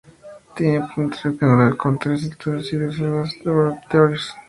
Tiene 0.55 0.79
planta 0.95 1.19
rectangular 1.25 1.77
con 1.77 1.99
tres 1.99 2.23
alturas 2.23 2.73
y 2.73 2.77
dos 2.77 2.99
alas 3.01 3.33
de 3.33 3.45
laboratorios. 3.45 4.33